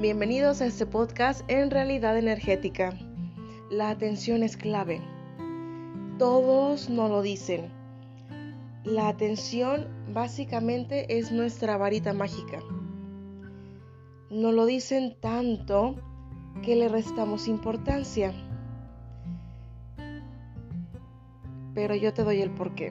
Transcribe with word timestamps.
Bienvenidos 0.00 0.60
a 0.60 0.66
este 0.66 0.86
podcast 0.86 1.42
en 1.50 1.72
realidad 1.72 2.16
energética. 2.16 2.96
La 3.68 3.90
atención 3.90 4.44
es 4.44 4.56
clave. 4.56 5.02
Todos 6.20 6.88
nos 6.88 7.10
lo 7.10 7.20
dicen. 7.20 7.68
La 8.84 9.08
atención 9.08 9.88
básicamente 10.14 11.18
es 11.18 11.32
nuestra 11.32 11.76
varita 11.76 12.12
mágica. 12.12 12.60
Nos 14.30 14.54
lo 14.54 14.66
dicen 14.66 15.16
tanto 15.18 15.96
que 16.62 16.76
le 16.76 16.88
restamos 16.88 17.48
importancia. 17.48 18.32
Pero 21.74 21.96
yo 21.96 22.14
te 22.14 22.22
doy 22.22 22.40
el 22.40 22.50
porqué. 22.50 22.90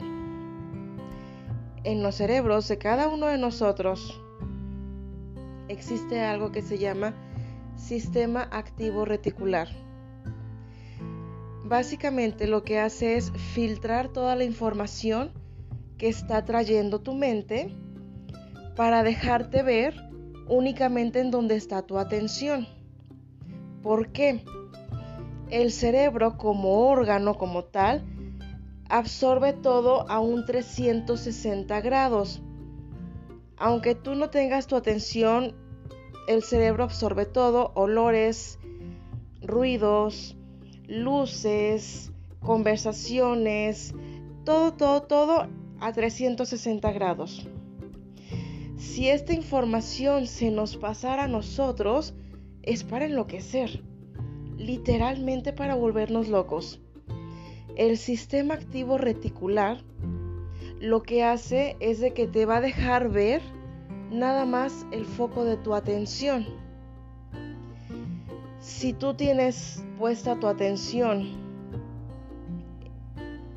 En 1.85 2.03
los 2.03 2.15
cerebros 2.15 2.67
de 2.67 2.77
cada 2.77 3.07
uno 3.07 3.27
de 3.27 3.37
nosotros 3.37 4.21
existe 5.69 6.21
algo 6.21 6.51
que 6.51 6.61
se 6.61 6.77
llama 6.77 7.13
sistema 7.75 8.47
activo 8.51 9.05
reticular. 9.05 9.67
Básicamente 11.63 12.47
lo 12.47 12.63
que 12.63 12.79
hace 12.79 13.17
es 13.17 13.31
filtrar 13.31 14.07
toda 14.07 14.35
la 14.35 14.45
información 14.45 15.31
que 15.97 16.07
está 16.07 16.45
trayendo 16.45 16.99
tu 16.99 17.13
mente 17.13 17.75
para 18.75 19.03
dejarte 19.03 19.63
ver 19.63 19.95
únicamente 20.47 21.19
en 21.19 21.31
donde 21.31 21.55
está 21.55 21.81
tu 21.81 21.97
atención. 21.97 22.67
¿Por 23.81 24.11
qué? 24.11 24.43
El 25.49 25.71
cerebro 25.71 26.37
como 26.37 26.87
órgano 26.87 27.35
como 27.37 27.63
tal 27.65 28.03
absorbe 28.89 29.53
todo 29.53 30.09
a 30.09 30.19
un 30.19 30.45
360 30.45 31.81
grados. 31.81 32.41
Aunque 33.57 33.95
tú 33.95 34.15
no 34.15 34.29
tengas 34.29 34.67
tu 34.67 34.75
atención, 34.75 35.55
el 36.27 36.43
cerebro 36.43 36.83
absorbe 36.83 37.25
todo, 37.25 37.71
olores, 37.73 38.59
ruidos, 39.41 40.35
luces, 40.87 42.11
conversaciones, 42.41 43.95
todo, 44.43 44.73
todo, 44.73 45.03
todo 45.03 45.47
a 45.79 45.93
360 45.93 46.91
grados. 46.91 47.47
Si 48.77 49.09
esta 49.09 49.33
información 49.33 50.27
se 50.27 50.51
nos 50.51 50.77
pasara 50.77 51.23
a 51.23 51.27
nosotros, 51.27 52.13
es 52.61 52.83
para 52.83 53.05
enloquecer, 53.05 53.81
literalmente 54.57 55.53
para 55.53 55.75
volvernos 55.75 56.27
locos. 56.27 56.81
El 57.75 57.97
sistema 57.97 58.55
activo 58.55 58.97
reticular 58.97 59.83
lo 60.79 61.03
que 61.03 61.23
hace 61.23 61.75
es 61.79 61.99
de 61.99 62.13
que 62.13 62.27
te 62.27 62.45
va 62.45 62.57
a 62.57 62.61
dejar 62.61 63.09
ver 63.09 63.41
nada 64.11 64.45
más 64.45 64.85
el 64.91 65.05
foco 65.05 65.43
de 65.43 65.57
tu 65.57 65.73
atención. 65.73 66.45
Si 68.59 68.93
tú 68.93 69.13
tienes 69.13 69.83
puesta 69.97 70.39
tu 70.39 70.47
atención 70.47 71.47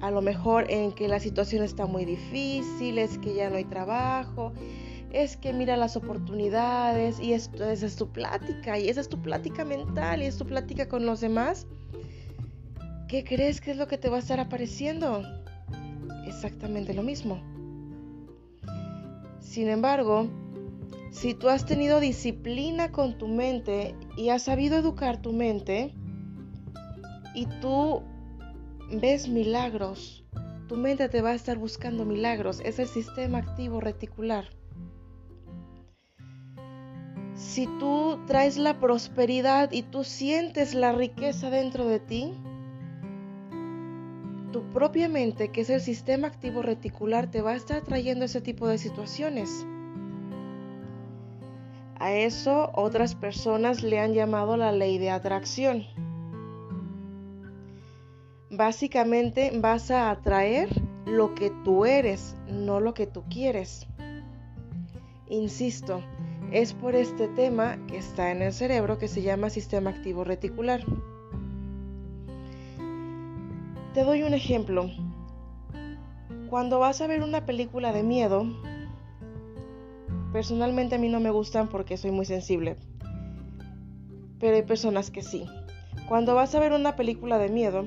a 0.01 0.11
lo 0.11 0.23
mejor 0.23 0.71
en 0.71 0.93
que 0.93 1.09
la 1.09 1.21
situación 1.21 1.63
está 1.63 1.87
muy 1.87 2.05
difícil, 2.05 2.99
es 2.99 3.19
que 3.19 3.35
ya 3.35 3.51
no 3.51 3.57
hay 3.57 3.65
trabajo, 3.65 4.53
es 5.13 5.37
que 5.37 5.53
mira 5.53 5.77
las 5.77 5.97
oportunidades 5.97 7.21
y 7.21 7.35
esto, 7.35 7.69
esa 7.69 7.87
es 7.87 7.97
tu 7.97 8.09
plática 8.09 8.79
y 8.79 8.89
esa 8.89 9.01
es 9.03 9.09
tu 9.09 9.21
plática 9.21 9.65
mental 9.65 10.23
y 10.23 10.27
es 10.27 10.39
tu 10.39 10.47
plática 10.47 10.89
con 10.89 11.05
los 11.05 11.21
demás, 11.21 11.67
¿qué 13.09 13.25
crees 13.25 13.61
que 13.61 13.73
es 13.73 13.77
lo 13.77 13.89
que 13.89 13.99
te 13.99 14.09
va 14.09 14.17
a 14.17 14.21
estar 14.21 14.41
apareciendo? 14.41 15.23
exactamente 16.27 16.95
lo 16.95 17.03
mismo. 17.03 17.50
Sin 19.51 19.69
embargo, 19.69 20.29
si 21.11 21.35
tú 21.35 21.49
has 21.49 21.67
tenido 21.67 21.99
disciplina 21.99 22.93
con 22.93 23.19
tu 23.19 23.27
mente 23.27 23.97
y 24.17 24.29
has 24.29 24.45
sabido 24.45 24.79
educar 24.79 25.21
tu 25.21 25.33
mente 25.33 25.93
y 27.35 27.47
tú 27.61 28.05
ves 28.93 29.27
milagros, 29.27 30.25
tu 30.69 30.77
mente 30.77 31.09
te 31.09 31.21
va 31.21 31.31
a 31.31 31.35
estar 31.35 31.59
buscando 31.59 32.05
milagros, 32.05 32.61
es 32.65 32.79
el 32.79 32.87
sistema 32.87 33.39
activo 33.39 33.81
reticular. 33.81 34.45
Si 37.35 37.67
tú 37.81 38.21
traes 38.29 38.57
la 38.57 38.79
prosperidad 38.79 39.73
y 39.73 39.83
tú 39.83 40.05
sientes 40.05 40.75
la 40.75 40.93
riqueza 40.93 41.51
dentro 41.51 41.89
de 41.89 41.99
ti, 41.99 42.35
tu 44.81 44.87
propia 44.87 45.11
mente, 45.11 45.51
que 45.51 45.61
es 45.61 45.69
el 45.69 45.83
sistema 45.83 46.29
activo 46.29 46.63
reticular, 46.63 47.31
te 47.31 47.43
va 47.43 47.51
a 47.51 47.57
estar 47.57 47.83
trayendo 47.83 48.25
ese 48.25 48.41
tipo 48.41 48.67
de 48.67 48.79
situaciones. 48.79 49.67
A 51.99 52.15
eso 52.15 52.71
otras 52.73 53.15
personas 53.15 53.83
le 53.83 54.01
han 54.01 54.15
llamado 54.15 54.57
la 54.57 54.73
ley 54.73 54.97
de 54.97 55.11
atracción. 55.11 55.85
Básicamente 58.51 59.53
vas 59.55 59.91
a 59.91 60.11
atraer 60.11 60.71
lo 61.05 61.35
que 61.35 61.53
tú 61.63 61.85
eres, 61.85 62.35
no 62.49 62.81
lo 62.81 62.95
que 62.95 63.07
tú 63.07 63.25
quieres. 63.29 63.87
Insisto, 65.29 66.03
es 66.53 66.73
por 66.73 66.95
este 66.95 67.29
tema 67.29 67.77
que 67.87 67.99
está 67.99 68.31
en 68.31 68.41
el 68.41 68.55
cerebro 68.55 68.97
que 68.97 69.09
se 69.09 69.21
llama 69.21 69.51
sistema 69.51 69.91
activo 69.91 70.25
reticular. 70.25 70.83
Te 73.95 74.05
doy 74.05 74.23
un 74.23 74.35
ejemplo. 74.35 74.89
Cuando 76.49 76.79
vas 76.79 77.01
a 77.01 77.09
ver 77.09 77.23
una 77.25 77.45
película 77.45 77.93
de 77.93 78.05
miedo, 78.05 78.47
personalmente 80.33 80.95
a 80.95 80.99
mí 80.99 81.09
no 81.09 81.19
me 81.19 81.31
gustan 81.31 81.69
porque 81.69 81.97
soy 81.97 82.13
muy 82.13 82.25
sensible, 82.25 82.77
pero 84.39 84.55
hay 84.55 84.63
personas 84.63 85.11
que 85.11 85.23
sí. 85.23 85.45
Cuando 86.09 86.37
vas 86.37 86.55
a 86.55 86.61
ver 86.61 86.73
una 86.73 86.95
película 86.95 87.39
de 87.39 87.49
miedo, 87.49 87.85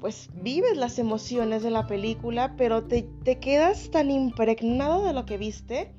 pues 0.00 0.30
vives 0.34 0.76
las 0.76 0.98
emociones 0.98 1.62
de 1.62 1.70
la 1.70 1.86
película, 1.86 2.54
pero 2.56 2.84
te, 2.84 3.02
te 3.22 3.38
quedas 3.38 3.92
tan 3.92 4.10
impregnado 4.10 5.04
de 5.04 5.12
lo 5.12 5.26
que 5.26 5.38
viste 5.38 5.92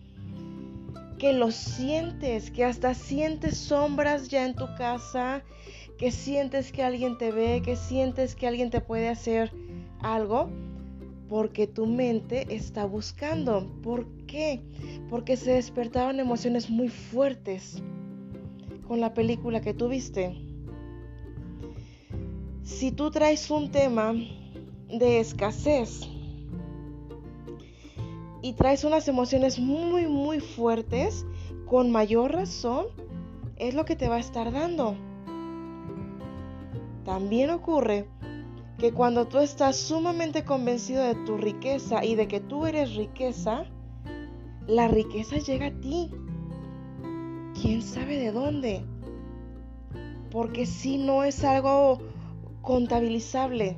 que 1.18 1.34
lo 1.34 1.52
sientes, 1.52 2.52
que 2.52 2.64
hasta 2.64 2.94
sientes 2.94 3.58
sombras 3.58 4.30
ya 4.30 4.46
en 4.46 4.56
tu 4.56 4.68
casa, 4.76 5.44
que 5.98 6.12
sientes 6.12 6.72
que 6.72 6.84
alguien 6.84 7.18
te 7.18 7.32
ve, 7.32 7.62
que 7.64 7.76
sientes 7.76 8.36
que 8.36 8.48
alguien 8.48 8.70
te 8.70 8.82
puede 8.82 9.10
hacer 9.10 9.52
algo, 10.00 10.50
porque 11.28 11.68
tu 11.68 11.86
mente 11.86 12.56
está 12.56 12.86
buscando. 12.86 13.68
¿Por 13.84 14.06
qué? 14.28 14.62
Porque 15.10 15.38
se 15.38 15.54
despertaron 15.54 16.20
emociones 16.20 16.70
muy 16.70 16.90
fuertes 16.90 17.82
con 18.88 19.02
la 19.02 19.14
película 19.14 19.62
que 19.62 19.74
tuviste. 19.74 20.36
Si 22.64 22.92
tú 22.92 23.12
traes 23.12 23.50
un 23.50 23.72
tema 23.72 24.14
de 24.90 25.20
escasez 25.20 26.02
y 28.42 28.54
traes 28.54 28.84
unas 28.84 29.08
emociones 29.08 29.58
muy, 29.58 30.06
muy 30.06 30.40
fuertes, 30.40 31.26
con 31.66 31.92
mayor 31.92 32.34
razón, 32.34 32.86
es 33.58 33.74
lo 33.74 33.84
que 33.84 33.96
te 33.96 34.08
va 34.08 34.16
a 34.16 34.20
estar 34.20 34.52
dando. 34.52 34.96
También 37.08 37.52
ocurre 37.52 38.06
que 38.78 38.92
cuando 38.92 39.30
tú 39.30 39.38
estás 39.38 39.78
sumamente 39.78 40.44
convencido 40.44 41.02
de 41.02 41.16
tu 41.16 41.38
riqueza 41.38 42.04
y 42.04 42.16
de 42.16 42.28
que 42.28 42.42
tú 42.42 42.66
eres 42.66 42.98
riqueza, 42.98 43.64
la 44.68 44.90
riqueza 44.90 45.38
llega 45.38 45.68
a 45.68 45.80
ti. 45.80 46.12
¿Quién 47.62 47.82
sabe 47.82 48.18
de 48.18 48.34
dónde? 48.34 48.84
Porque 50.32 50.66
si 50.66 50.98
no 50.98 51.24
es 51.24 51.46
algo 51.46 52.00
contabilizable, 52.62 53.78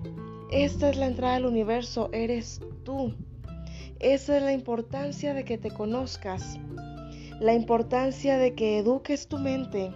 esta 0.52 0.90
es 0.90 0.98
la 0.98 1.06
entrada 1.06 1.36
al 1.36 1.46
universo, 1.46 2.10
eres 2.12 2.62
tú. 2.84 3.14
Esa 4.00 4.38
es 4.38 4.44
la 4.44 4.54
importancia 4.54 5.36
de 5.36 5.46
que 5.46 5.60
te 5.60 5.70
conozcas, 5.70 6.60
la 7.40 7.54
importancia 7.54 8.40
de 8.40 8.56
que 8.56 8.80
eduques 8.80 9.28
tu 9.28 9.38
mente 9.38 9.94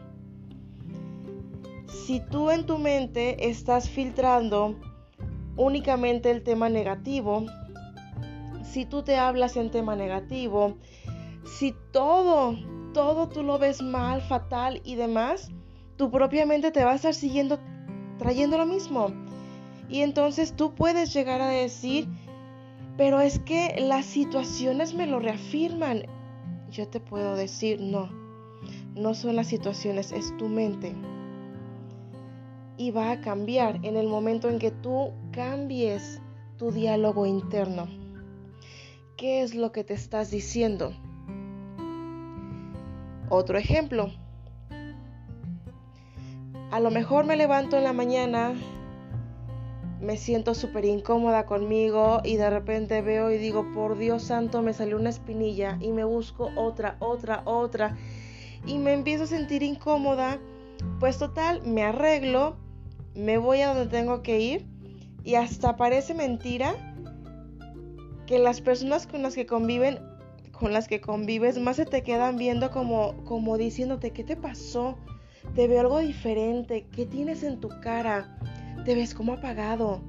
si 1.93 2.19
tú 2.19 2.49
en 2.49 2.65
tu 2.65 2.79
mente 2.79 3.49
estás 3.49 3.89
filtrando 3.89 4.75
únicamente 5.55 6.31
el 6.31 6.43
tema 6.43 6.67
negativo, 6.67 7.45
si 8.63 8.85
tú 8.85 9.03
te 9.03 9.15
hablas 9.15 9.55
en 9.55 9.69
tema 9.69 9.95
negativo, 9.95 10.75
si 11.45 11.75
todo, 11.91 12.57
todo 12.93 13.29
tú 13.29 13.43
lo 13.43 13.59
ves 13.59 13.81
mal, 13.81 14.21
fatal 14.21 14.81
y 14.83 14.95
demás, 14.95 15.51
tu 15.95 16.09
propia 16.09 16.45
mente 16.45 16.71
te 16.71 16.83
va 16.83 16.91
a 16.91 16.95
estar 16.95 17.13
siguiendo 17.13 17.59
trayendo 18.17 18.57
lo 18.57 18.65
mismo. 18.65 19.13
Y 19.87 20.01
entonces 20.01 20.55
tú 20.55 20.73
puedes 20.73 21.13
llegar 21.13 21.41
a 21.41 21.47
decir, 21.47 22.07
pero 22.97 23.21
es 23.21 23.37
que 23.39 23.75
las 23.79 24.05
situaciones 24.05 24.95
me 24.95 25.05
lo 25.05 25.19
reafirman. 25.19 26.03
Yo 26.71 26.87
te 26.87 26.99
puedo 26.99 27.35
decir, 27.35 27.79
no, 27.79 28.09
no 28.95 29.13
son 29.13 29.35
las 29.35 29.47
situaciones, 29.47 30.11
es 30.11 30.35
tu 30.37 30.49
mente 30.49 30.95
y 32.77 32.91
va 32.91 33.11
a 33.11 33.21
cambiar 33.21 33.79
en 33.83 33.97
el 33.97 34.07
momento 34.07 34.49
en 34.49 34.59
que 34.59 34.71
tú 34.71 35.13
cambies 35.31 36.21
tu 36.57 36.71
diálogo 36.71 37.25
interno. 37.25 37.87
¿Qué 39.17 39.43
es 39.43 39.55
lo 39.55 39.71
que 39.71 39.83
te 39.83 39.93
estás 39.93 40.31
diciendo? 40.31 40.93
Otro 43.29 43.57
ejemplo. 43.57 44.11
A 46.71 46.79
lo 46.79 46.89
mejor 46.89 47.25
me 47.25 47.35
levanto 47.35 47.77
en 47.77 47.83
la 47.83 47.93
mañana, 47.93 48.53
me 50.01 50.17
siento 50.17 50.53
súper 50.53 50.85
incómoda 50.85 51.45
conmigo 51.45 52.21
y 52.23 52.35
de 52.35 52.49
repente 52.49 53.01
veo 53.01 53.31
y 53.31 53.37
digo, 53.37 53.71
por 53.73 53.97
Dios 53.97 54.23
santo, 54.23 54.61
me 54.61 54.73
salió 54.73 54.97
una 54.97 55.09
espinilla 55.09 55.77
y 55.79 55.91
me 55.91 56.03
busco 56.03 56.49
otra, 56.55 56.97
otra, 56.99 57.43
otra 57.45 57.95
y 58.65 58.77
me 58.79 58.93
empiezo 58.93 59.23
a 59.23 59.27
sentir 59.27 59.63
incómoda. 59.63 60.39
Pues 60.99 61.17
total, 61.17 61.61
me 61.63 61.83
arreglo, 61.83 62.57
me 63.15 63.37
voy 63.37 63.61
a 63.61 63.73
donde 63.73 63.87
tengo 63.87 64.21
que 64.21 64.39
ir 64.39 64.65
y 65.23 65.35
hasta 65.35 65.75
parece 65.75 66.13
mentira 66.13 66.75
que 68.25 68.39
las 68.39 68.61
personas 68.61 69.07
con 69.07 69.21
las 69.21 69.35
que 69.35 69.45
conviven, 69.45 69.99
con 70.51 70.73
las 70.73 70.87
que 70.87 71.01
convives, 71.01 71.59
más 71.59 71.75
se 71.75 71.85
te 71.85 72.03
quedan 72.03 72.37
viendo 72.37 72.71
como, 72.71 73.23
como 73.25 73.57
diciéndote, 73.57 74.11
¿qué 74.11 74.23
te 74.23 74.35
pasó? 74.35 74.97
Te 75.55 75.67
veo 75.67 75.81
algo 75.81 75.99
diferente, 75.99 76.87
¿qué 76.91 77.05
tienes 77.05 77.43
en 77.43 77.59
tu 77.59 77.69
cara? 77.81 78.37
Te 78.85 78.95
ves 78.95 79.13
como 79.13 79.33
apagado, 79.33 80.01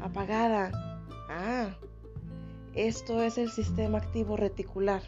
apagada. 0.00 0.70
Ah, 1.28 1.74
esto 2.74 3.22
es 3.22 3.38
el 3.38 3.50
sistema 3.50 3.98
activo 3.98 4.36
reticular. 4.36 5.02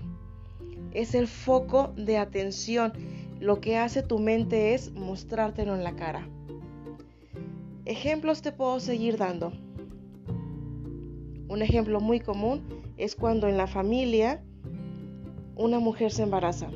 Es 0.92 1.14
el 1.14 1.28
foco 1.28 1.92
de 1.96 2.18
atención. 2.18 2.92
Lo 3.38 3.60
que 3.60 3.76
hace 3.76 4.02
tu 4.02 4.18
mente 4.18 4.74
es 4.74 4.92
mostrártelo 4.92 5.74
en 5.74 5.84
la 5.84 5.94
cara. 5.94 6.26
Ejemplos 7.86 8.42
te 8.42 8.50
puedo 8.50 8.80
seguir 8.80 9.16
dando. 9.16 9.52
Un 11.48 11.62
ejemplo 11.62 12.00
muy 12.00 12.18
común 12.18 12.64
es 12.96 13.14
cuando 13.14 13.46
en 13.46 13.56
la 13.56 13.68
familia 13.68 14.42
una 15.54 15.78
mujer 15.78 16.10
se 16.10 16.24
embaraza 16.24 16.68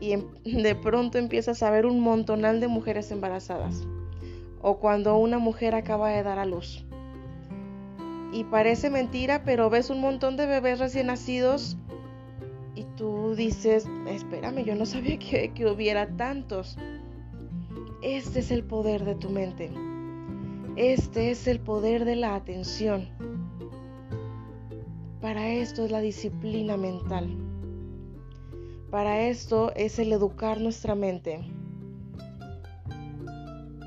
y 0.00 0.12
em, 0.12 0.24
de 0.44 0.74
pronto 0.76 1.18
empiezas 1.18 1.64
a 1.64 1.70
ver 1.70 1.84
un 1.84 2.00
montonal 2.00 2.60
de 2.60 2.68
mujeres 2.68 3.10
embarazadas 3.10 3.86
o 4.62 4.78
cuando 4.78 5.16
una 5.18 5.38
mujer 5.38 5.74
acaba 5.74 6.10
de 6.10 6.22
dar 6.22 6.38
a 6.38 6.46
luz. 6.46 6.84
Y 8.32 8.44
parece 8.44 8.88
mentira, 8.88 9.42
pero 9.44 9.68
ves 9.68 9.90
un 9.90 10.00
montón 10.00 10.36
de 10.36 10.46
bebés 10.46 10.78
recién 10.78 11.08
nacidos 11.08 11.76
y 12.76 12.84
tú 12.96 13.34
dices, 13.34 13.88
espérame, 14.06 14.64
yo 14.64 14.76
no 14.76 14.86
sabía 14.86 15.18
que, 15.18 15.52
que 15.52 15.66
hubiera 15.66 16.06
tantos. 16.16 16.78
Este 18.02 18.40
es 18.40 18.50
el 18.50 18.64
poder 18.64 19.04
de 19.04 19.14
tu 19.14 19.30
mente. 19.30 19.70
Este 20.76 21.30
es 21.30 21.46
el 21.46 21.60
poder 21.60 22.04
de 22.04 22.16
la 22.16 22.34
atención. 22.34 23.08
Para 25.20 25.48
esto 25.48 25.84
es 25.84 25.90
la 25.90 26.00
disciplina 26.00 26.76
mental. 26.76 27.36
Para 28.90 29.22
esto 29.22 29.72
es 29.74 29.98
el 29.98 30.12
educar 30.12 30.60
nuestra 30.60 30.94
mente 30.94 31.40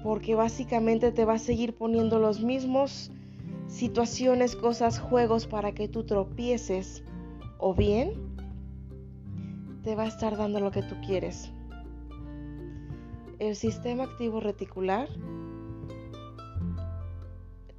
porque 0.04 0.36
básicamente 0.36 1.12
te 1.12 1.25
va 1.25 1.36
a 1.36 1.39
seguir 1.39 1.74
poniendo 1.74 2.19
los 2.19 2.42
mismos 2.42 3.09
situaciones, 3.68 4.56
cosas, 4.56 5.00
juegos 5.00 5.48
para 5.48 5.71
que 5.71 5.88
tú 5.88 6.04
tropieces 6.04 7.04
o 7.57 7.74
bien 7.74 8.12
te 9.83 9.95
va 9.95 10.04
a 10.04 10.07
estar 10.07 10.38
dando 10.38 10.59
lo 10.59 10.71
que 10.71 10.83
tú 10.83 10.95
quieres. 11.06 11.51
El 13.44 13.57
sistema 13.57 14.06
activo 14.06 14.40
reticular 14.40 15.10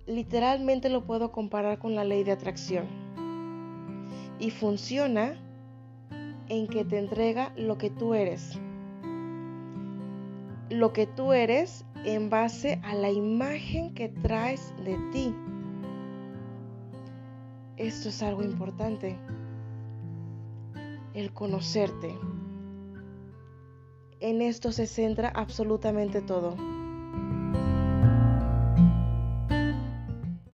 literalmente 0.07 0.91
lo 0.91 1.07
puedo 1.07 1.33
comparar 1.33 1.79
con 1.79 1.95
la 1.95 2.05
ley 2.05 2.23
de 2.23 2.33
atracción 2.33 2.85
y 4.39 4.51
funciona 4.51 5.41
en 6.51 6.67
que 6.67 6.85
te 6.85 6.99
entrega 6.99 7.55
lo 7.57 7.79
que 7.79 7.89
tú 7.89 8.13
eres. 8.13 8.61
Lo 10.69 10.93
que 10.93 11.07
tú 11.07 11.33
eres 11.33 11.87
en 12.05 12.29
base 12.29 12.79
a 12.85 12.95
la 12.95 13.11
imagen 13.11 13.95
que 13.95 14.11
traes 14.11 14.75
de 14.85 14.99
ti. 15.13 15.35
Esto 17.79 18.11
es 18.11 18.23
algo 18.23 18.43
importante. 18.43 19.17
El 21.15 21.33
conocerte. 21.33 22.15
En 24.25 24.41
esto 24.41 24.73
se 24.73 24.87
centra 24.87 25.29
absolutamente 25.29 26.23
todo. 26.23 26.57